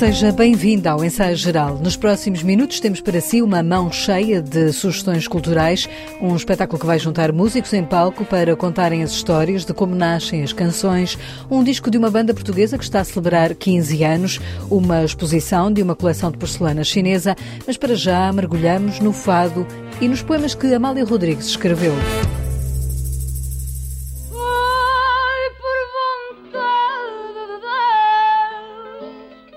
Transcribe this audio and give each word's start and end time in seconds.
Seja 0.00 0.32
bem-vinda 0.32 0.92
ao 0.92 1.04
Ensaio 1.04 1.36
Geral. 1.36 1.76
Nos 1.76 1.94
próximos 1.94 2.42
minutos 2.42 2.80
temos 2.80 3.02
para 3.02 3.20
si 3.20 3.42
uma 3.42 3.62
mão 3.62 3.92
cheia 3.92 4.40
de 4.40 4.72
sugestões 4.72 5.28
culturais, 5.28 5.86
um 6.22 6.34
espetáculo 6.34 6.80
que 6.80 6.86
vai 6.86 6.98
juntar 6.98 7.30
músicos 7.32 7.74
em 7.74 7.84
palco 7.84 8.24
para 8.24 8.56
contarem 8.56 9.02
as 9.02 9.10
histórias 9.10 9.62
de 9.62 9.74
como 9.74 9.94
nascem 9.94 10.42
as 10.42 10.54
canções, 10.54 11.18
um 11.50 11.62
disco 11.62 11.90
de 11.90 11.98
uma 11.98 12.10
banda 12.10 12.32
portuguesa 12.32 12.78
que 12.78 12.84
está 12.84 13.00
a 13.00 13.04
celebrar 13.04 13.54
15 13.54 14.02
anos, 14.02 14.40
uma 14.70 15.04
exposição 15.04 15.70
de 15.70 15.82
uma 15.82 15.94
coleção 15.94 16.30
de 16.30 16.38
porcelana 16.38 16.82
chinesa, 16.82 17.36
mas 17.66 17.76
para 17.76 17.94
já 17.94 18.32
mergulhamos 18.32 19.00
no 19.00 19.12
fado 19.12 19.66
e 20.00 20.08
nos 20.08 20.22
poemas 20.22 20.54
que 20.54 20.72
Amália 20.72 21.04
Rodrigues 21.04 21.44
escreveu. 21.44 21.92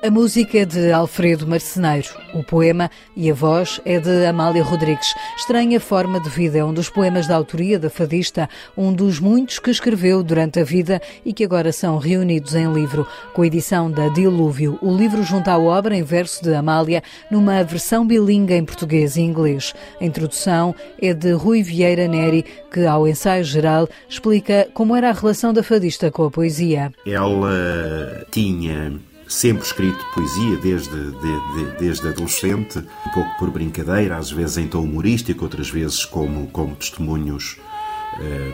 A 0.03 0.11
música 0.11 0.57
é 0.57 0.65
de 0.65 0.91
Alfredo 0.91 1.47
Marceneiro, 1.47 2.09
o 2.33 2.43
poema 2.43 2.91
e 3.15 3.31
a 3.31 3.33
voz 3.33 3.79
é 3.85 4.01
de 4.01 4.25
Amália 4.25 4.61
Rodrigues. 4.61 5.15
Estranha 5.37 5.79
Forma 5.79 6.19
de 6.19 6.27
Vida 6.27 6.57
é 6.57 6.65
um 6.65 6.73
dos 6.73 6.89
poemas 6.89 7.25
da 7.25 7.37
autoria 7.37 7.79
da 7.79 7.89
fadista, 7.89 8.49
um 8.75 8.91
dos 8.91 9.17
muitos 9.17 9.59
que 9.59 9.71
escreveu 9.71 10.21
durante 10.21 10.59
a 10.59 10.63
vida 10.65 11.01
e 11.23 11.31
que 11.31 11.45
agora 11.45 11.71
são 11.71 11.97
reunidos 11.97 12.53
em 12.53 12.69
livro, 12.73 13.07
com 13.33 13.43
a 13.43 13.47
edição 13.47 13.89
da 13.89 14.09
Dilúvio. 14.09 14.77
O 14.81 14.93
livro 14.93 15.23
junta 15.23 15.53
a 15.53 15.57
obra 15.57 15.95
em 15.95 16.03
verso 16.03 16.43
de 16.43 16.53
Amália 16.53 17.01
numa 17.31 17.63
versão 17.63 18.05
bilingue 18.05 18.55
em 18.55 18.65
português 18.65 19.15
e 19.15 19.21
inglês. 19.21 19.73
A 20.01 20.03
introdução 20.03 20.75
é 21.01 21.13
de 21.13 21.31
Rui 21.31 21.63
Vieira 21.63 22.09
Neri, 22.09 22.43
que 22.69 22.85
ao 22.85 23.07
ensaio 23.07 23.45
geral 23.45 23.87
explica 24.09 24.67
como 24.73 24.97
era 24.97 25.11
a 25.11 25.13
relação 25.13 25.53
da 25.53 25.63
fadista 25.63 26.11
com 26.11 26.25
a 26.25 26.29
poesia. 26.29 26.91
Ela 27.07 28.25
tinha 28.29 28.99
sempre 29.33 29.65
escrito 29.65 30.05
poesia 30.13 30.57
desde, 30.57 31.11
de, 31.11 31.11
de, 31.11 31.77
desde 31.79 32.07
adolescente, 32.07 32.79
um 32.79 33.09
pouco 33.09 33.37
por 33.39 33.49
brincadeira, 33.49 34.17
às 34.17 34.31
vezes 34.31 34.57
em 34.57 34.67
tom 34.67 34.83
humorístico, 34.83 35.43
outras 35.43 35.69
vezes 35.69 36.05
como, 36.05 36.47
como 36.47 36.75
testemunhos 36.75 37.57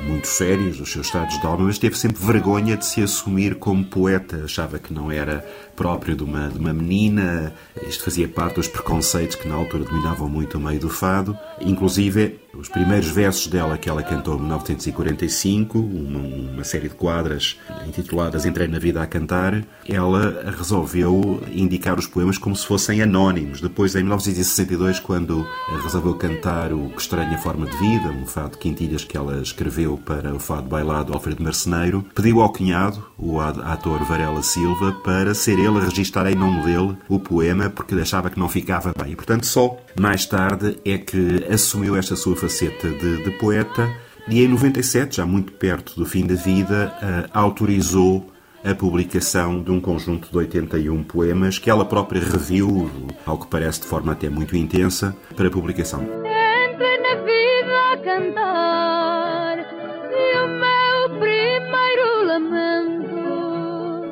muito 0.04 0.28
sérios 0.28 0.78
dos 0.78 0.92
seus 0.92 1.08
estados 1.08 1.40
de 1.40 1.46
alma, 1.46 1.66
mas 1.66 1.78
teve 1.78 1.98
sempre 1.98 2.24
vergonha 2.24 2.78
de 2.78 2.86
se 2.86 3.02
assumir 3.02 3.56
como 3.56 3.84
poeta. 3.84 4.44
Achava 4.46 4.80
que 4.80 4.94
não 4.94 5.12
era 5.12 5.46
próprio 5.76 6.16
de 6.16 6.24
uma, 6.24 6.50
de 6.50 6.60
uma 6.60 6.74
menina. 6.74 7.54
Isto 7.88 8.04
fazia 8.04 8.28
parte 8.28 8.56
dos 8.56 8.68
preconceitos 8.68 9.36
que 9.36 9.48
na 9.48 9.56
altura 9.56 9.86
dominavam 9.86 10.28
muito 10.28 10.58
o 10.58 10.62
meio 10.62 10.80
do 10.80 10.90
fado. 10.90 11.38
Inclusive, 11.62 12.40
os 12.54 12.68
primeiros 12.68 13.10
versos 13.10 13.48
dela 13.48 13.78
que 13.78 13.90
ela 13.90 14.04
cantou 14.04 14.36
em 14.36 14.40
1945, 14.40 15.80
uma, 15.80 16.20
uma, 16.20 16.64
série 16.64 16.90
de 16.90 16.96
quadras 16.96 17.58
intituladas 17.88 18.46
Entrei 18.46 18.68
na 18.68 18.80
Vida 18.80 19.02
a 19.02 19.08
Cantar, 19.08 19.64
ela 19.88 20.52
resolveu 20.58 21.42
indicar 21.52 21.98
os 21.98 22.08
poemas 22.08 22.38
como 22.38 22.56
se 22.56 22.66
fossem 22.66 23.02
anónimos. 23.02 23.62
Depois, 23.62 23.96
em 23.96 24.00
1962, 24.00 25.00
quando 25.00 25.48
resolveu 25.84 26.16
cantar 26.16 26.74
o 26.74 26.90
Que 26.90 27.02
Estranha 27.02 27.38
Forma 27.38 27.66
de 27.68 27.78
Vida, 27.78 28.10
um 28.10 28.26
fado 28.26 28.52
de 28.52 28.58
quintilhas 28.58 29.04
que 29.04 29.16
ela 29.16 29.42
escreveu 29.50 29.98
para 29.98 30.34
o 30.34 30.40
fado 30.40 30.68
bailado 30.68 31.14
Alfredo 31.14 31.44
Marceneiro, 31.44 32.06
pediu 32.16 32.42
ao 32.42 32.52
cunhado, 32.52 33.06
o 33.18 33.40
ator 33.40 34.04
Varela 34.04 34.42
Silva, 34.42 34.92
para 35.04 35.34
ser 35.34 35.60
ele 35.60 35.78
a 35.78 35.84
registrar 35.84 36.30
em 36.32 36.36
nome 36.36 36.64
dele 36.64 36.98
o 37.08 37.20
poema 37.20 37.70
porque 37.70 37.96
achava 37.96 38.30
que 38.30 38.40
não 38.40 38.50
ficava 38.50 38.94
bem. 38.98 39.14
E, 39.14 39.16
portanto, 39.16 39.46
só 39.46 39.78
mais 40.00 40.26
tarde 40.26 40.80
é 40.86 40.98
que 40.98 41.46
assumiu 41.52 41.96
esta 41.96 42.16
sua 42.16 42.36
faceta 42.36 42.90
de, 42.90 43.24
de 43.24 43.32
poeta 43.32 43.90
e 44.28 44.44
em 44.44 44.48
97, 44.48 45.18
já 45.18 45.26
muito 45.26 45.54
perto 45.54 45.96
do 45.96 46.06
fim 46.06 46.26
da 46.26 46.36
vida, 46.36 46.94
uh, 47.02 47.30
autorizou 47.34 48.32
a 48.64 48.76
publicação 48.76 49.64
de 49.64 49.72
um 49.72 49.80
conjunto 49.80 50.30
de 50.30 50.38
81 50.38 51.04
poemas 51.04 51.58
que 51.58 51.70
ela 51.70 51.86
própria 51.86 52.22
reviu, 52.22 52.90
ao 53.26 53.40
que 53.40 53.48
parece 53.48 53.82
de 53.82 53.88
forma 53.88 54.12
até 54.12 54.30
muito 54.30 54.56
intensa, 54.56 55.16
para 55.36 55.50
publicação. 55.50 56.02
Na 56.02 57.16
vida 57.24 57.94
a 57.94 57.98
cantar 57.98 58.59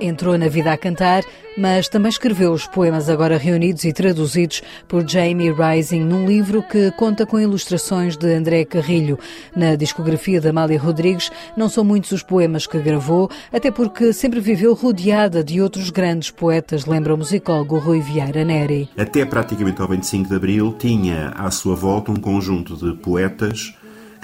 Entrou 0.08 0.38
na 0.38 0.48
vida 0.48 0.72
a 0.72 0.78
cantar 0.78 1.24
mas 1.58 1.90
também 1.90 2.10
escreveu 2.10 2.54
os 2.54 2.68
poemas 2.68 3.10
agora 3.10 3.38
reunidos 3.38 3.84
e 3.84 3.92
traduzidos 3.92 4.62
por 4.88 5.08
Jamie 5.08 5.52
Rising 5.52 6.02
num 6.02 6.26
livro 6.26 6.62
que 6.62 6.92
conta 6.92 7.26
com 7.26 7.40
ilustrações 7.40 8.16
de 8.16 8.32
André 8.32 8.64
Carrilho. 8.64 9.18
Na 9.56 9.76
discografia 9.76 10.40
de 10.40 10.48
Amália 10.48 10.80
Rodrigues 10.80 11.32
não 11.58 11.68
são 11.68 11.84
muitos 11.84 12.12
os 12.12 12.22
poemas 12.22 12.68
que 12.68 12.78
gravou, 12.78 13.30
até 13.52 13.72
porque 13.72 14.14
sempre 14.14 14.40
viveu 14.40 14.76
rodeada 14.76 15.44
de 15.44 15.60
outros 15.60 15.90
grandes 15.90 16.30
poetas, 16.30 16.86
lembra 16.86 17.16
o 17.16 17.18
musicólogo 17.18 17.80
Rui 17.80 18.02
Vieira 18.02 18.46
Neri. 18.46 18.88
Até 18.96 19.26
praticamente 19.26 19.82
ao 19.82 19.88
25 19.88 20.30
de 20.30 20.36
Abril 20.36 20.76
tinha 20.78 21.30
à 21.30 21.50
sua 21.50 21.76
volta 21.76 22.12
um 22.12 22.18
conjunto 22.18 22.76
de 22.78 22.96
poetas 23.02 23.74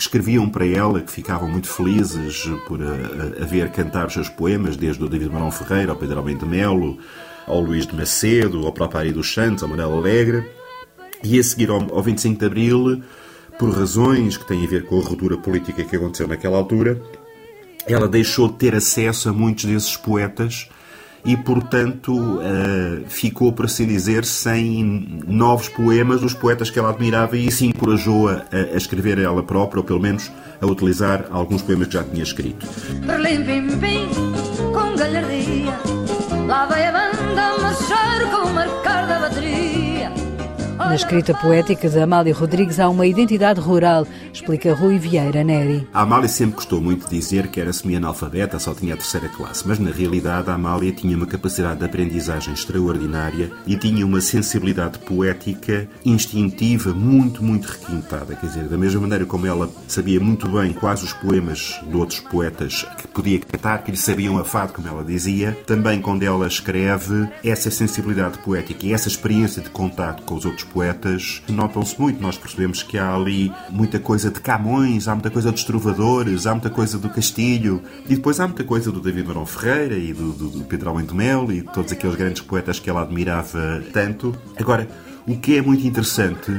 escreviam 0.03 0.49
para 0.49 0.65
ela, 0.65 1.01
que 1.01 1.11
ficavam 1.11 1.49
muito 1.49 1.67
felizes 1.67 2.45
por 2.67 2.81
a, 2.81 2.91
a, 2.91 3.43
a 3.43 3.45
ver 3.45 3.69
cantar 3.71 4.07
os 4.07 4.13
seus 4.13 4.29
poemas, 4.29 4.77
desde 4.77 5.03
o 5.03 5.09
David 5.09 5.31
Marão 5.31 5.51
Ferreira 5.51 5.91
ao 5.91 5.97
Pedro 5.97 6.19
Almeida 6.19 6.45
Melo, 6.45 6.97
ao 7.45 7.59
Luís 7.59 7.85
de 7.85 7.95
Macedo, 7.95 8.65
ao 8.65 8.71
próprio 8.71 8.99
Ari 8.99 9.11
dos 9.11 9.33
Santos, 9.33 9.63
ao 9.63 9.69
Manuel 9.69 9.97
Alegre. 9.97 10.49
E 11.23 11.39
a 11.39 11.43
seguir, 11.43 11.69
ao, 11.69 11.81
ao 11.93 12.01
25 12.01 12.39
de 12.39 12.45
Abril, 12.45 13.03
por 13.57 13.69
razões 13.69 14.37
que 14.37 14.47
têm 14.47 14.63
a 14.63 14.67
ver 14.67 14.85
com 14.85 14.99
a 14.99 15.03
ruptura 15.03 15.37
política 15.37 15.83
que 15.83 15.95
aconteceu 15.95 16.27
naquela 16.27 16.57
altura, 16.57 17.01
ela 17.87 18.07
deixou 18.07 18.47
de 18.47 18.55
ter 18.55 18.75
acesso 18.75 19.29
a 19.29 19.33
muitos 19.33 19.65
desses 19.65 19.97
poetas 19.97 20.69
e, 21.25 21.37
portanto, 21.37 22.13
uh, 22.13 23.05
ficou, 23.07 23.51
por 23.53 23.65
assim 23.65 23.85
dizer, 23.85 24.25
sem 24.25 25.21
novos 25.25 25.69
poemas 25.69 26.21
dos 26.21 26.33
poetas 26.33 26.69
que 26.69 26.77
ela 26.77 26.89
admirava 26.89 27.37
e 27.37 27.47
isso 27.47 27.63
encorajou-a 27.63 28.45
a, 28.51 28.73
a, 28.73 28.77
escrever 28.77 29.19
ela 29.19 29.41
própria, 29.41 29.79
ou 29.79 29.85
pelo 29.85 29.99
menos 29.99 30.29
a 30.59 30.65
utilizar 30.65 31.25
alguns 31.31 31.61
poemas 31.61 31.87
que 31.87 31.93
já 31.93 32.03
tinha 32.03 32.23
escrito. 32.23 32.67
Berlim, 33.05 34.07
com 34.73 34.95
galhardia, 34.95 35.79
lá 36.45 36.65
vai 36.65 36.87
a 36.87 36.91
banda 36.91 37.57
marchar 37.61 38.29
com 38.31 38.42
Na 40.93 40.97
escrita 40.97 41.33
poética 41.33 41.89
de 41.89 41.99
Amália 41.99 42.35
Rodrigues 42.35 42.79
há 42.79 42.87
uma 42.87 43.07
identidade 43.07 43.59
rural, 43.59 44.05
explica 44.31 44.75
Rui 44.75 44.99
Vieira 44.99 45.43
Neri. 45.43 45.87
A 45.91 46.03
Amália 46.03 46.29
sempre 46.29 46.57
gostou 46.57 46.79
muito 46.79 47.09
de 47.09 47.15
dizer 47.17 47.47
que 47.47 47.59
era 47.59 47.73
semi-analfabeta, 47.73 48.59
só 48.59 48.75
tinha 48.75 48.93
a 48.93 48.97
terceira 48.97 49.27
classe, 49.27 49.67
mas 49.67 49.79
na 49.79 49.89
realidade 49.89 50.51
a 50.51 50.53
Amália 50.53 50.91
tinha 50.91 51.17
uma 51.17 51.25
capacidade 51.25 51.79
de 51.79 51.85
aprendizagem 51.85 52.53
extraordinária 52.53 53.49
e 53.65 53.75
tinha 53.75 54.05
uma 54.05 54.21
sensibilidade 54.21 54.99
poética 54.99 55.89
instintiva 56.05 56.93
muito, 56.93 57.43
muito 57.43 57.65
requintada. 57.65 58.35
Quer 58.35 58.45
dizer, 58.45 58.65
da 58.65 58.77
mesma 58.77 59.01
maneira 59.01 59.25
como 59.25 59.47
ela 59.47 59.71
sabia 59.87 60.19
muito 60.19 60.47
bem 60.47 60.73
quais 60.73 61.01
os 61.01 61.11
poemas 61.11 61.81
de 61.87 61.97
outros 61.97 62.19
poetas 62.19 62.85
que 62.99 63.07
podia 63.07 63.39
cantar, 63.39 63.83
que 63.83 63.89
lhe 63.89 63.97
sabiam 63.97 64.37
a 64.37 64.43
fado, 64.45 64.73
como 64.73 64.87
ela 64.87 65.03
dizia, 65.03 65.57
também 65.65 65.99
quando 65.99 66.21
ela 66.21 66.45
escreve, 66.45 67.27
essa 67.43 67.71
sensibilidade 67.71 68.37
poética 68.37 68.85
e 68.85 68.93
essa 68.93 69.07
experiência 69.07 69.59
de 69.59 69.71
contato 69.71 70.21
com 70.21 70.35
os 70.35 70.45
outros 70.45 70.65
poetas 70.65 70.82
notam-se 71.49 71.99
muito. 71.99 72.21
Nós 72.21 72.37
percebemos 72.37 72.83
que 72.83 72.97
há 72.97 73.13
ali 73.13 73.51
muita 73.69 73.99
coisa 73.99 74.29
de 74.29 74.39
Camões, 74.39 75.07
há 75.07 75.13
muita 75.13 75.29
coisa 75.29 75.51
dos 75.51 75.63
trovadores, 75.63 76.45
há 76.45 76.51
muita 76.51 76.69
coisa 76.69 76.97
do 76.97 77.09
Castilho, 77.09 77.81
e 78.05 78.15
depois 78.15 78.39
há 78.39 78.47
muita 78.47 78.63
coisa 78.63 78.91
do 78.91 78.99
David 78.99 79.27
Marão 79.27 79.45
Ferreira 79.45 79.95
e 79.95 80.13
do, 80.13 80.31
do, 80.33 80.49
do 80.49 80.63
Pedro 80.65 80.89
Além 80.89 81.05
de 81.05 81.13
Melo 81.13 81.51
e 81.51 81.61
todos 81.61 81.91
aqueles 81.91 82.15
grandes 82.15 82.41
poetas 82.41 82.79
que 82.79 82.89
ela 82.89 83.01
admirava 83.01 83.83
tanto. 83.91 84.35
Agora, 84.57 84.87
o 85.27 85.37
que 85.37 85.57
é 85.57 85.61
muito 85.61 85.85
interessante 85.87 86.51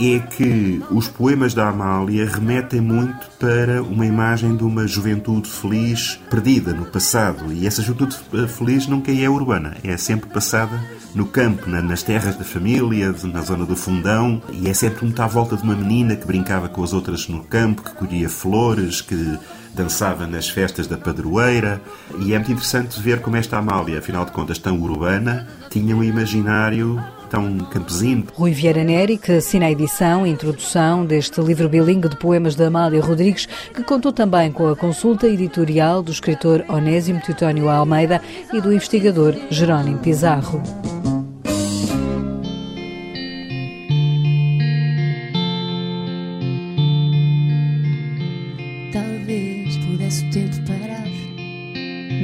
é 0.00 0.18
que 0.18 0.82
os 0.90 1.08
poemas 1.08 1.52
da 1.52 1.68
Amália 1.68 2.26
remetem 2.26 2.80
muito 2.80 3.30
para 3.38 3.82
uma 3.82 4.06
imagem 4.06 4.56
de 4.56 4.64
uma 4.64 4.86
juventude 4.86 5.48
feliz 5.48 6.18
perdida 6.30 6.72
no 6.72 6.86
passado. 6.86 7.52
E 7.52 7.66
essa 7.66 7.82
juventude 7.82 8.16
feliz 8.48 8.86
nunca 8.86 9.12
é 9.12 9.28
urbana, 9.28 9.76
é 9.84 9.96
sempre 9.98 10.30
passada 10.30 10.80
no 11.14 11.26
campo, 11.26 11.68
nas 11.68 12.02
terras 12.02 12.36
da 12.36 12.44
família, 12.44 13.14
na 13.24 13.42
zona 13.42 13.66
do 13.66 13.76
fundão. 13.76 14.40
E 14.50 14.68
é 14.68 14.74
sempre 14.74 15.04
muito 15.04 15.20
à 15.20 15.26
volta 15.26 15.56
de 15.56 15.62
uma 15.62 15.74
menina 15.74 16.16
que 16.16 16.26
brincava 16.26 16.68
com 16.68 16.82
as 16.82 16.94
outras 16.94 17.28
no 17.28 17.44
campo, 17.44 17.82
que 17.82 17.94
colhia 17.94 18.28
flores, 18.28 19.02
que 19.02 19.38
dançava 19.74 20.26
nas 20.26 20.48
festas 20.48 20.86
da 20.86 20.96
padroeira. 20.96 21.80
E 22.20 22.32
é 22.32 22.38
muito 22.38 22.52
interessante 22.52 23.00
ver 23.00 23.20
como 23.20 23.36
esta 23.36 23.58
Amália, 23.58 23.98
afinal 23.98 24.24
de 24.24 24.32
contas 24.32 24.58
tão 24.58 24.80
urbana, 24.80 25.46
tinha 25.68 25.94
um 25.94 26.02
imaginário 26.02 26.98
tão 27.30 27.58
campesino. 27.58 28.24
Rui 28.34 28.52
Vieira 28.52 28.84
Neri, 28.84 29.16
que 29.16 29.32
assina 29.32 29.66
a 29.66 29.70
edição 29.70 30.26
e 30.26 30.30
introdução 30.30 31.06
deste 31.06 31.40
livro 31.40 31.68
bilingue 31.68 32.08
de 32.08 32.16
poemas 32.16 32.54
da 32.54 32.66
Amália 32.66 33.00
Rodrigues, 33.00 33.46
que 33.72 33.84
contou 33.84 34.12
também 34.12 34.50
com 34.52 34.68
a 34.68 34.76
consulta 34.76 35.28
editorial 35.28 36.02
do 36.02 36.10
escritor 36.10 36.64
Onésimo 36.68 37.20
Teutónio 37.22 37.70
Almeida 37.70 38.20
e 38.52 38.60
do 38.60 38.72
investigador 38.72 39.34
Jerónimo 39.48 39.98
Pizarro. 39.98 40.60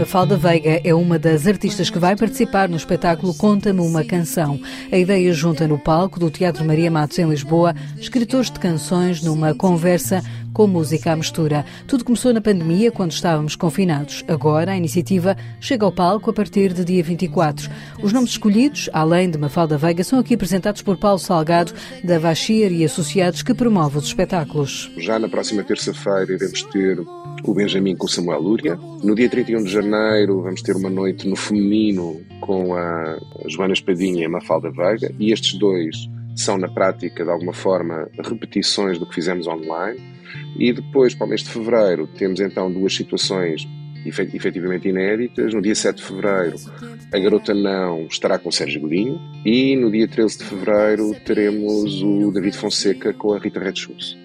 Mafalda 0.07 0.37
Veiga 0.37 0.81
é 0.85 0.95
uma 0.95 1.19
das 1.19 1.49
artistas 1.49 1.91
que 1.91 1.99
vai 1.99 2.15
participar 2.15 2.69
no 2.69 2.77
espetáculo 2.77 3.35
Conta-me 3.35 3.81
uma 3.81 4.05
Canção. 4.05 4.61
A 4.93 4.97
ideia 4.97 5.33
junta 5.33 5.67
no 5.67 5.81
palco 5.81 6.21
do 6.21 6.31
Teatro 6.31 6.65
Maria 6.65 6.89
Matos 6.89 7.19
em 7.19 7.29
Lisboa 7.29 7.75
escritores 7.99 8.49
de 8.49 8.61
canções 8.61 9.21
numa 9.21 9.53
conversa 9.53 10.23
com 10.53 10.69
música 10.69 11.11
à 11.11 11.17
mistura. 11.17 11.67
Tudo 11.89 12.05
começou 12.05 12.33
na 12.33 12.41
pandemia, 12.41 12.93
quando 12.93 13.11
estávamos 13.11 13.57
confinados. 13.57 14.25
Agora, 14.29 14.71
a 14.71 14.77
iniciativa 14.77 15.37
chega 15.61 15.85
ao 15.85 15.91
palco 15.91 16.31
a 16.31 16.33
partir 16.33 16.73
de 16.73 16.85
dia 16.85 17.03
24. 17.03 17.69
Os 18.01 18.13
nomes 18.13 18.31
escolhidos, 18.31 18.89
além 18.93 19.29
de 19.29 19.37
Mafalda 19.37 19.77
Veiga, 19.77 20.05
são 20.05 20.21
aqui 20.21 20.35
apresentados 20.35 20.83
por 20.83 20.97
Paulo 20.97 21.19
Salgado, 21.19 21.75
da 22.05 22.17
Vachier 22.21 22.71
e 22.71 22.85
Associados, 22.85 23.43
que 23.43 23.53
promove 23.53 23.99
os 23.99 24.05
espetáculos. 24.05 24.89
Já 24.97 25.19
na 25.19 25.29
próxima 25.29 25.65
terça-feira 25.65 26.33
iremos 26.33 26.63
ter 26.63 27.05
o 27.45 27.55
Benjamin 27.55 27.97
com 27.97 28.07
o 28.07 28.09
Samuel 28.09 28.41
Lúria. 28.41 28.77
No 29.03 29.15
dia 29.15 29.29
31 29.29 29.65
de 29.65 29.71
janeiro 29.71 30.43
vamos 30.43 30.63
ter 30.63 30.77
uma 30.77 30.91
noite 30.91 31.29
no 31.29 31.37
feminino 31.37 32.21
com 32.41 32.75
a 32.75 33.19
Joana 33.47 33.73
Espadinha 33.73 34.23
e 34.23 34.25
a 34.27 34.29
Mafalda 34.29 34.71
Veiga. 34.71 35.13
E 35.19 35.33
estes 35.33 35.59
dois 35.59 36.09
são, 36.35 36.59
na 36.59 36.69
prática, 36.69 37.25
de 37.25 37.31
alguma 37.31 37.53
forma, 37.53 38.09
repetições 38.23 38.99
do 38.99 39.07
que 39.07 39.15
fizemos 39.15 39.47
online. 39.47 40.01
E 40.59 40.73
depois, 40.73 41.15
para 41.15 41.27
o 41.27 41.29
mês 41.29 41.43
de 41.43 41.51
fevereiro, 41.51 42.07
temos 42.19 42.41
então 42.41 42.71
duas 42.71 42.95
situações 42.95 43.67
efetivamente 44.09 44.89
inéditas. 44.89 45.53
No 45.55 45.61
dia 45.61 45.75
7 45.75 45.97
de 45.97 46.03
fevereiro, 46.03 46.57
a 47.13 47.19
Garota 47.19 47.55
Não 47.55 48.07
estará 48.07 48.39
com 48.39 48.51
Sérgio 48.51 48.81
Godinho. 48.81 49.21
E 49.45 49.77
no 49.77 49.91
dia 49.91 50.09
13 50.09 50.39
de 50.39 50.45
fevereiro, 50.45 51.15
teremos 51.25 52.03
o 52.03 52.31
David 52.33 52.57
Fonseca 52.57 53.13
com 53.13 53.33
a 53.33 53.39
Rita 53.39 53.61
Red. 53.61 53.75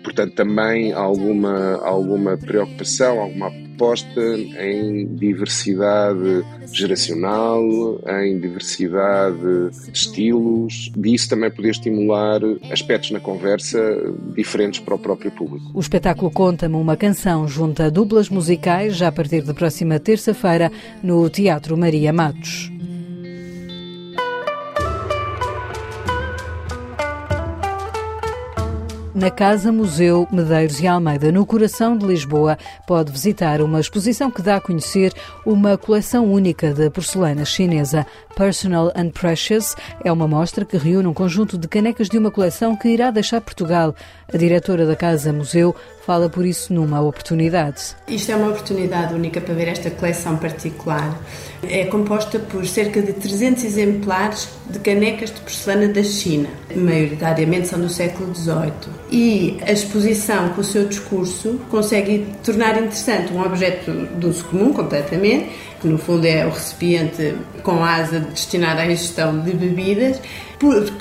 Portanto, 0.03 0.33
também 0.33 0.93
alguma, 0.93 1.75
alguma 1.83 2.37
preocupação, 2.37 3.19
alguma 3.19 3.51
aposta 3.81 4.21
em 4.59 5.07
diversidade 5.15 6.45
geracional, 6.71 7.63
em 8.21 8.39
diversidade 8.39 9.71
de 9.71 9.91
estilos, 9.91 10.91
disso 10.95 11.29
também 11.29 11.49
poder 11.49 11.71
estimular 11.71 12.39
aspectos 12.71 13.09
na 13.09 13.19
conversa 13.19 13.79
diferentes 14.35 14.79
para 14.79 14.93
o 14.93 14.99
próprio 14.99 15.31
público. 15.31 15.71
O 15.73 15.79
espetáculo 15.79 16.29
Conta-me 16.29 16.75
uma 16.75 16.95
canção 16.95 17.47
junta 17.47 17.89
duplas 17.89 18.29
musicais 18.29 18.95
já 18.95 19.07
a 19.07 19.11
partir 19.11 19.41
da 19.41 19.53
próxima 19.53 19.99
terça-feira 19.99 20.71
no 21.01 21.27
Teatro 21.27 21.75
Maria 21.75 22.13
Matos. 22.13 22.71
Na 29.13 29.29
Casa 29.29 29.73
Museu 29.73 30.25
Medeiros 30.31 30.79
e 30.79 30.87
Almeida, 30.87 31.33
no 31.33 31.45
coração 31.45 31.97
de 31.97 32.05
Lisboa, 32.05 32.57
pode 32.87 33.11
visitar 33.11 33.61
uma 33.61 33.81
exposição 33.81 34.31
que 34.31 34.41
dá 34.41 34.55
a 34.55 34.61
conhecer 34.61 35.13
uma 35.45 35.77
coleção 35.77 36.31
única 36.31 36.73
de 36.73 36.89
porcelana 36.89 37.43
chinesa. 37.43 38.05
Personal 38.37 38.89
and 38.95 39.09
Precious 39.09 39.75
é 40.05 40.11
uma 40.11 40.29
mostra 40.29 40.63
que 40.63 40.77
reúne 40.77 41.07
um 41.07 41.13
conjunto 41.13 41.57
de 41.57 41.67
canecas 41.67 42.07
de 42.07 42.17
uma 42.17 42.31
coleção 42.31 42.73
que 42.73 42.87
irá 42.87 43.11
deixar 43.11 43.41
Portugal. 43.41 43.93
A 44.33 44.37
diretora 44.37 44.85
da 44.85 44.95
Casa 44.95 45.33
Museu 45.33 45.75
fala 46.05 46.29
por 46.29 46.45
isso 46.45 46.73
numa 46.73 47.01
oportunidade. 47.01 47.95
Isto 48.07 48.31
é 48.31 48.35
uma 48.35 48.49
oportunidade 48.49 49.13
única 49.13 49.39
para 49.39 49.53
ver 49.53 49.67
esta 49.67 49.89
coleção 49.89 50.37
particular. 50.37 51.19
É 51.63 51.85
composta 51.85 52.39
por 52.39 52.65
cerca 52.65 53.01
de 53.01 53.13
300 53.13 53.63
exemplares 53.63 54.49
de 54.69 54.79
canecas 54.79 55.31
de 55.31 55.39
porcelana 55.41 55.87
da 55.87 56.03
China, 56.03 56.49
maioritariamente 56.75 57.67
são 57.67 57.79
do 57.79 57.89
século 57.89 58.33
XVIII. 58.33 58.71
E 59.11 59.57
a 59.61 59.71
exposição, 59.71 60.49
com 60.49 60.61
o 60.61 60.63
seu 60.63 60.87
discurso, 60.87 61.59
consegue 61.69 62.25
tornar 62.43 62.77
interessante 62.77 63.31
um 63.31 63.41
objeto 63.41 63.91
de 63.91 64.25
uso 64.25 64.43
comum 64.45 64.73
completamente, 64.73 65.49
que 65.79 65.87
no 65.87 65.97
fundo 65.97 66.25
é 66.25 66.45
o 66.45 66.49
recipiente 66.49 67.35
com 67.63 67.83
asa 67.83 68.19
destinado 68.19 68.81
à 68.81 68.85
ingestão 68.85 69.39
de 69.39 69.53
bebidas, 69.53 70.19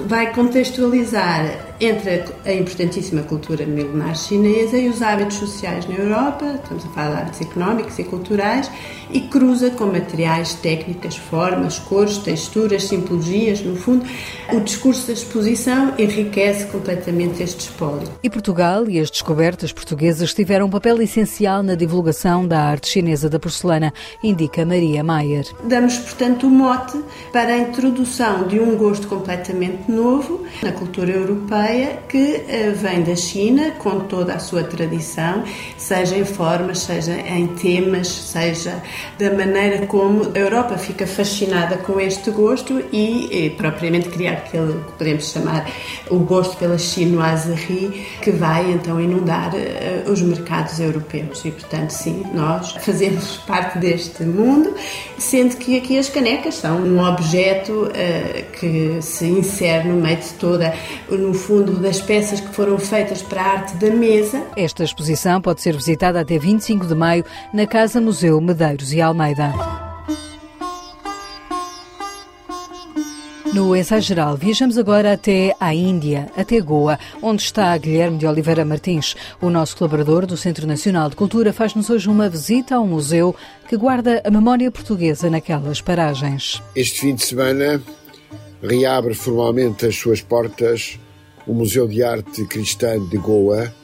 vai 0.07 0.33
contextualizar 0.33 1.70
entre 1.81 2.25
a 2.45 2.53
importantíssima 2.53 3.23
cultura 3.23 3.65
milenar 3.65 4.15
chinesa 4.15 4.77
e 4.77 4.89
os 4.89 5.01
hábitos 5.01 5.39
sociais 5.39 5.89
na 5.89 5.95
Europa, 5.95 6.61
estamos 6.63 6.85
a 6.85 6.89
falar 6.89 7.09
de 7.09 7.21
hábitos 7.21 7.41
económicos 7.41 7.99
e 7.99 8.05
culturais, 8.05 8.71
e 9.11 9.21
cruza 9.23 9.71
com 9.71 9.87
materiais, 9.87 10.55
técnicas, 10.55 11.17
formas, 11.17 11.79
cores, 11.79 12.19
texturas, 12.19 12.85
simbologias, 12.85 13.61
no 13.63 13.75
fundo, 13.77 14.05
o 14.53 14.61
discurso 14.61 15.07
da 15.07 15.15
exposição 15.15 15.95
enriquece 15.99 16.67
completamente 16.67 17.43
este 17.43 17.61
espólio. 17.61 18.09
E 18.23 18.29
Portugal 18.31 18.89
e 18.89 19.01
as 19.01 19.11
descobertas 19.11 19.73
portuguesas 19.73 20.35
tiveram 20.35 20.67
um 20.67 20.71
papel 20.71 21.01
essencial 21.01 21.63
na 21.63 21.75
divulgação 21.75 22.47
da 22.47 22.61
arte 22.61 22.89
chinesa 22.89 23.29
da 23.29 23.41
porcelana, 23.41 23.93
indica 24.23 24.65
Maria 24.65 25.03
Maier. 25.03 25.47
Damos, 25.65 25.97
portanto, 25.99 26.47
o 26.47 26.51
mote 26.51 27.01
para 27.33 27.55
a 27.55 27.59
introdução 27.59 28.47
de 28.47 28.61
um 28.61 28.77
gosto 28.77 29.09
completamente 29.09 29.91
novo 29.91 30.45
na 30.63 30.73
cultura 30.73 31.11
europeia 31.11 31.70
que 32.09 32.45
eh, 32.49 32.73
vem 32.75 33.03
da 33.03 33.15
China 33.15 33.73
com 33.73 34.01
toda 34.01 34.35
a 34.35 34.39
sua 34.39 34.65
tradição, 34.65 35.45
seja 35.77 36.17
em 36.17 36.25
formas, 36.25 36.81
seja 36.81 37.13
em 37.13 37.47
temas, 37.49 38.09
seja 38.09 38.83
da 39.19 39.33
maneira 39.33 39.87
como 39.87 40.31
a 40.35 40.39
Europa 40.39 40.77
fica 40.79 41.07
fascinada 41.07 41.77
com 41.79 42.01
este 42.01 42.31
gosto 42.31 42.83
e, 42.93 43.29
e 43.31 43.47
eh, 43.47 43.51
propriamente 43.51 44.09
criar 44.09 44.33
aquele 44.33 44.73
que 44.85 44.93
podemos 44.93 45.31
chamar 45.31 45.71
o 46.11 46.19
gosto 46.19 46.57
pela 46.57 46.79
chinoiserie 46.79 48.07
que 48.21 48.31
vai 48.31 48.71
então 48.71 49.01
inundar 49.01 49.53
uh, 49.55 50.11
os 50.11 50.21
mercados 50.23 50.79
europeus. 50.81 51.45
E 51.45 51.51
portanto 51.51 51.91
sim, 51.91 52.25
nós 52.35 52.73
fazemos 52.81 53.39
parte 53.47 53.79
deste 53.79 54.25
mundo, 54.25 54.75
sendo 55.19 55.57
que 55.57 55.77
aqui 55.77 55.99
as 55.99 56.09
canecas 56.09 56.57
são 56.57 56.79
um 56.79 57.03
objeto 57.03 57.85
uh, 57.85 58.59
que 58.59 58.99
se 59.01 59.27
insere 59.27 59.89
no 59.89 60.01
meio 60.01 60.17
de 60.17 60.31
toda, 60.35 60.75
no 61.09 61.33
fundo 61.35 61.60
das 61.65 62.01
peças 62.01 62.41
que 62.41 62.49
foram 62.49 62.79
feitas 62.79 63.23
para 63.23 63.43
a 63.43 63.47
arte 63.47 63.77
da 63.77 63.91
mesa. 63.91 64.43
Esta 64.57 64.85
exposição 64.85 65.41
pode 65.41 65.61
ser 65.61 65.77
visitada 65.77 66.21
até 66.21 66.39
25 66.39 66.87
de 66.87 66.95
maio 66.95 67.25
na 67.53 67.67
Casa 67.67 68.01
Museu 68.01 68.41
Medeiros 68.41 68.93
e 68.93 69.01
Almeida. 69.01 69.53
No 73.53 73.75
ensaio 73.75 74.01
geral, 74.01 74.37
viajamos 74.37 74.79
agora 74.79 75.13
até 75.13 75.57
à 75.59 75.75
Índia, 75.75 76.31
até 76.37 76.61
Goa, 76.61 76.97
onde 77.21 77.43
está 77.43 77.77
Guilherme 77.77 78.17
de 78.17 78.25
Oliveira 78.25 78.65
Martins. 78.65 79.17
O 79.41 79.51
nosso 79.51 79.77
colaborador 79.77 80.25
do 80.25 80.37
Centro 80.37 80.69
Nacional 80.69 81.11
de 81.11 81.17
Cultura 81.17 81.53
faz-nos 81.53 81.91
hoje 81.91 82.09
uma 82.09 82.29
visita 82.29 82.77
ao 82.77 82.87
museu 82.87 83.35
que 83.69 83.77
guarda 83.77 84.23
a 84.25 84.31
memória 84.31 84.71
portuguesa 84.71 85.29
naquelas 85.29 85.81
paragens. 85.81 86.63
Este 86.77 87.01
fim 87.01 87.15
de 87.17 87.25
semana 87.25 87.83
reabre 88.63 89.15
formalmente 89.15 89.85
as 89.85 89.97
suas 89.97 90.21
portas 90.21 90.97
o 91.51 91.53
Museu 91.53 91.89
de 91.89 92.01
Arte 92.01 92.45
Cristã 92.45 93.05
de 93.09 93.17
Goa, 93.17 93.75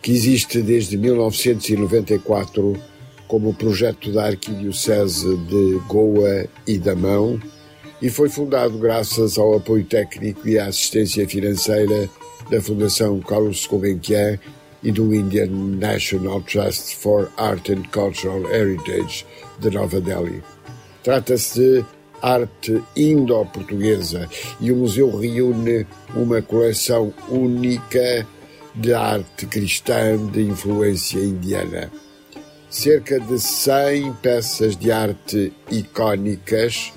que 0.00 0.12
existe 0.12 0.62
desde 0.62 0.96
1994 0.96 2.80
como 3.26 3.52
projeto 3.52 4.12
da 4.12 4.26
Arquidiocese 4.26 5.36
de 5.38 5.80
Goa 5.88 6.46
e 6.64 6.78
Damão 6.78 7.40
e 8.00 8.08
foi 8.08 8.28
fundado 8.28 8.78
graças 8.78 9.38
ao 9.38 9.56
apoio 9.56 9.84
técnico 9.84 10.46
e 10.46 10.56
à 10.56 10.66
assistência 10.66 11.28
financeira 11.28 12.08
da 12.48 12.60
Fundação 12.60 13.18
Carlos 13.18 13.66
Gulbenkian 13.66 14.38
e 14.80 14.92
do 14.92 15.12
Indian 15.12 15.48
National 15.48 16.40
Trust 16.42 16.94
for 16.94 17.28
Art 17.36 17.68
and 17.70 17.82
Cultural 17.90 18.48
Heritage 18.52 19.26
de 19.58 19.70
Nova 19.70 20.00
Delhi. 20.00 20.44
Trata-se 21.02 21.58
de 21.60 21.84
arte 22.22 22.82
indo-portuguesa 22.96 24.28
e 24.60 24.72
o 24.72 24.76
museu 24.76 25.16
reúne 25.16 25.86
uma 26.14 26.42
coleção 26.42 27.12
única 27.28 28.26
de 28.74 28.92
arte 28.92 29.46
cristã 29.46 30.16
de 30.32 30.42
influência 30.42 31.18
indiana 31.18 31.90
cerca 32.76 33.18
de 33.18 33.38
100 33.40 34.12
peças 34.14 34.76
de 34.76 34.90
arte 34.92 35.50
icónicas 35.70 36.92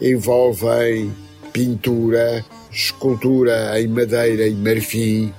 envolvem 0.00 1.12
pintura, 1.52 2.44
escultura 2.70 3.80
em 3.80 3.88
madeira 3.88 4.46
e 4.46 4.54
marfim, 4.54 5.34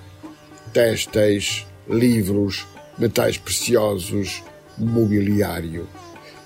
têxteis, 0.74 1.66
livros, 1.88 2.68
metais 2.98 3.38
preciosos, 3.38 4.44
mobiliário. 4.78 5.88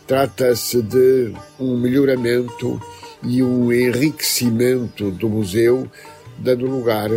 Trata-se 0.05 0.81
de 0.81 1.33
um 1.59 1.77
melhoramento 1.77 2.81
e 3.23 3.41
um 3.41 3.71
enriquecimento 3.71 5.11
do 5.11 5.29
museu, 5.29 5.89
dando 6.37 6.65
lugar 6.65 7.09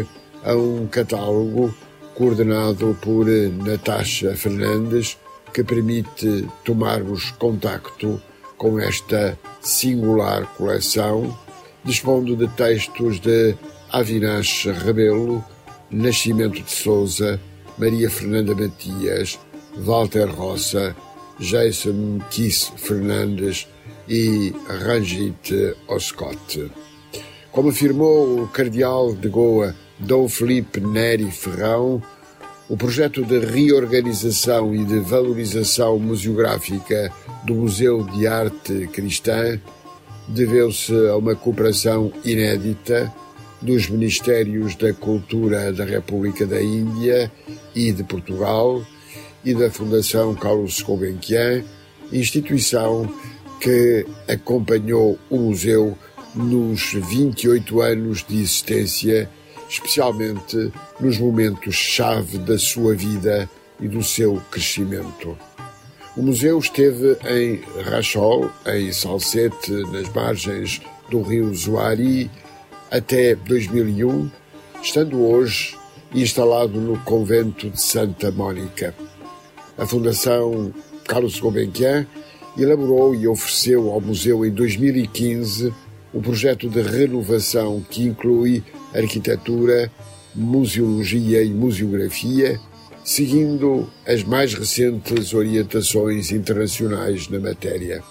a 0.45 0.55
um 0.55 0.87
catálogo 0.87 1.75
coordenado 2.15 2.97
por 3.03 3.27
Natasha 3.27 4.37
Fernandes, 4.37 5.19
que 5.53 5.65
permite 5.65 6.47
tomarmos 6.65 7.31
contacto 7.33 8.21
com 8.57 8.79
esta 8.79 9.39
singular 9.61 10.47
coleção, 10.57 11.37
dispondo 11.85 12.37
de 12.37 12.49
textos 12.49 13.21
de 13.21 13.57
Avinash 13.91 14.67
Rebelo, 14.67 15.45
Nascimento 15.91 16.63
de 16.63 16.71
Souza, 16.71 17.41
Maria 17.79 18.09
Fernanda 18.09 18.55
Matias, 18.55 19.39
Walter 19.77 20.27
Roça, 20.27 20.97
Jason 21.39 22.21
Kiss 22.31 22.73
Fernandes, 22.77 23.67
e 24.09 24.55
Ranjit 24.69 25.75
Oscott. 25.89 26.71
Como 27.51 27.71
afirmou 27.71 28.43
o 28.43 28.49
cardeal 28.49 29.15
de 29.15 29.29
Goa, 29.29 29.75
Dom 29.99 30.29
Felipe 30.29 30.81
Neri 30.81 31.31
Ferrão, 31.31 32.03
o 32.69 32.77
projeto 32.77 33.25
de 33.25 33.39
reorganização 33.39 34.75
e 34.75 34.85
de 34.85 34.99
valorização 35.01 35.99
museográfica 35.99 37.13
do 37.45 37.55
Museu 37.55 38.05
de 38.05 38.27
Arte 38.27 38.89
Cristã 38.93 39.59
deveu-se 40.29 40.93
a 41.09 41.17
uma 41.17 41.37
cooperação 41.37 42.13
inédita 42.25 43.13
dos 43.63 43.89
Ministérios 43.89 44.75
da 44.75 44.93
Cultura 44.93 45.73
da 45.73 45.85
República 45.85 46.45
da 46.45 46.61
Índia 46.61 47.31
e 47.75 47.93
de 47.93 48.03
Portugal 48.03 48.85
e 49.47 49.55
da 49.55 49.71
Fundação 49.71 50.35
Carlos 50.35 50.83
Gulbenkian, 50.83 51.63
instituição 52.13 53.09
que 53.61 54.05
acompanhou 54.29 55.17
o 55.31 55.39
museu 55.39 55.97
nos 56.35 56.93
28 56.93 57.81
anos 57.81 58.25
de 58.29 58.41
existência, 58.41 59.31
especialmente 59.69 60.73
nos 60.99 61.19
momentos-chave 61.19 62.39
da 62.39 62.59
sua 62.59 62.97
vida 62.97 63.49
e 63.81 63.87
do 63.87 64.03
seu 64.03 64.43
crescimento. 64.51 65.39
O 66.17 66.23
museu 66.23 66.59
esteve 66.59 67.17
em 67.25 67.61
Rachol, 67.85 68.51
em 68.67 68.93
Salsete, 68.93 69.71
nas 69.93 70.13
margens 70.13 70.81
do 71.09 71.23
rio 71.23 71.55
Zuari, 71.55 72.29
até 72.91 73.37
2001, 73.37 74.29
estando 74.83 75.25
hoje 75.25 75.79
instalado 76.13 76.81
no 76.81 76.99
convento 77.01 77.71
de 77.71 77.81
Santa 77.81 78.33
Mónica. 78.33 78.93
A 79.79 79.87
Fundação 79.87 80.73
Carlos 81.05 81.39
Gulbenkian 81.39 82.07
elaborou 82.57 83.15
e 83.15 83.29
ofereceu 83.29 83.91
ao 83.91 84.01
museu 84.01 84.45
em 84.45 84.51
2015 84.51 85.73
um 86.15 86.21
projeto 86.21 86.69
de 86.69 86.81
renovação 86.81 87.85
que 87.91 88.05
inclui 88.05 88.65
arquitetura, 88.95 89.91
museologia 90.35 91.43
e 91.43 91.51
museografia, 91.51 92.59
seguindo 93.05 93.87
as 94.07 94.25
mais 94.25 94.55
recentes 94.55 95.35
orientações 95.35 96.31
internacionais 96.33 97.29
na 97.29 97.39
matéria. 97.39 98.03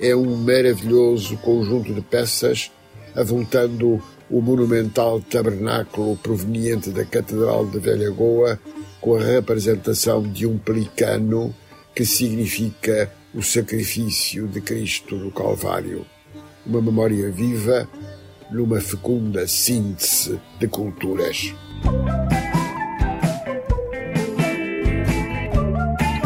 É 0.00 0.16
um 0.16 0.34
maravilhoso 0.36 1.36
conjunto 1.38 1.92
de 1.92 2.00
peças, 2.00 2.70
avultando 3.14 4.02
o 4.30 4.40
monumental 4.40 5.20
tabernáculo 5.20 6.16
proveniente 6.16 6.90
da 6.90 7.04
Catedral 7.04 7.66
de 7.66 7.78
Velha 7.78 8.10
Goa, 8.10 8.58
com 9.06 9.14
a 9.14 9.22
representação 9.22 10.20
de 10.20 10.48
um 10.48 10.58
pelicano 10.58 11.54
que 11.94 12.04
significa 12.04 13.08
o 13.32 13.40
sacrifício 13.40 14.48
de 14.48 14.60
Cristo 14.60 15.14
no 15.14 15.30
Calvário 15.30 16.04
uma 16.66 16.82
memória 16.82 17.30
viva 17.30 17.88
numa 18.50 18.80
fecunda 18.80 19.46
síntese 19.46 20.40
de 20.58 20.66
culturas. 20.66 21.54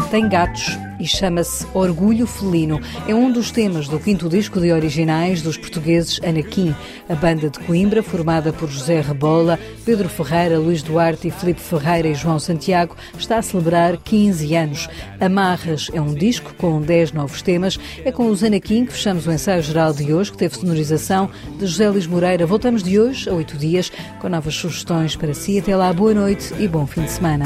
Tem 0.09 0.27
gatos 0.27 0.75
e 1.01 1.07
chama-se 1.07 1.65
Orgulho 1.73 2.27
Felino. 2.27 2.79
É 3.07 3.15
um 3.15 3.31
dos 3.31 3.49
temas 3.49 3.87
do 3.87 3.99
quinto 3.99 4.29
disco 4.29 4.59
de 4.59 4.71
originais 4.71 5.41
dos 5.41 5.57
portugueses 5.57 6.19
Anakim, 6.23 6.75
a 7.09 7.15
banda 7.15 7.49
de 7.49 7.59
Coimbra, 7.59 8.03
formada 8.03 8.53
por 8.53 8.69
José 8.69 9.01
Rebola, 9.01 9.59
Pedro 9.83 10.07
Ferreira, 10.07 10.59
Luís 10.59 10.83
Duarte 10.83 11.27
e 11.27 11.31
Felipe 11.31 11.59
Ferreira 11.59 12.07
e 12.07 12.13
João 12.13 12.39
Santiago, 12.39 12.95
está 13.17 13.39
a 13.39 13.41
celebrar 13.41 13.97
15 13.97 14.55
anos. 14.55 14.87
Amarras 15.19 15.89
é 15.91 15.99
um 15.99 16.13
disco 16.13 16.53
com 16.53 16.79
10 16.79 17.13
novos 17.13 17.41
temas. 17.41 17.79
É 18.05 18.11
com 18.11 18.27
os 18.27 18.43
Anakim 18.43 18.85
que 18.85 18.93
fechamos 18.93 19.25
o 19.25 19.31
ensaio 19.31 19.63
geral 19.63 19.93
de 19.93 20.13
hoje, 20.13 20.31
que 20.31 20.37
teve 20.37 20.55
sonorização 20.55 21.29
de 21.57 21.65
José 21.65 21.89
Luís 21.89 22.05
Moreira. 22.05 22.45
Voltamos 22.45 22.83
de 22.83 22.99
hoje 22.99 23.27
a 23.27 23.33
oito 23.33 23.57
dias 23.57 23.91
com 24.19 24.29
novas 24.29 24.53
sugestões 24.53 25.15
para 25.15 25.33
si. 25.33 25.57
Até 25.57 25.75
lá, 25.75 25.91
boa 25.91 26.13
noite 26.13 26.53
e 26.59 26.67
bom 26.67 26.85
fim 26.85 27.01
de 27.01 27.11
semana. 27.11 27.45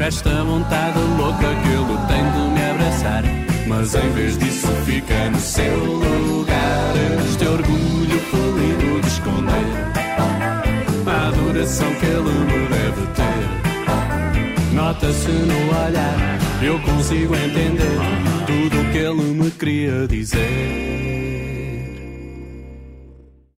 Esta 0.00 0.44
vontade 0.44 0.98
louca 1.16 1.38
que 1.38 1.68
ele 1.68 1.96
tem 2.08 2.24
de 2.32 2.54
me 2.54 2.70
abraçar. 2.70 3.22
Mas 3.66 3.94
em 3.94 4.10
vez 4.10 4.36
disso 4.38 4.68
fica 4.84 5.30
no 5.30 5.38
seu 5.38 5.84
lugar. 5.84 6.94
Este 7.26 7.46
orgulho 7.46 8.20
falido 8.30 9.00
de 9.00 9.06
esconder 9.06 9.94
a 11.06 11.28
adoração 11.28 11.94
que 11.94 12.06
ele 12.06 12.30
me 12.30 12.68
deve 12.68 13.06
ter. 13.14 14.74
Nota-se 14.74 15.30
no 15.30 15.86
olhar, 15.86 16.38
eu 16.62 16.78
consigo 16.80 17.34
entender 17.34 17.98
tudo 18.46 18.80
o 18.80 18.92
que 18.92 18.98
ele 18.98 19.22
me 19.34 19.50
queria 19.52 20.06
dizer. 20.08 21.53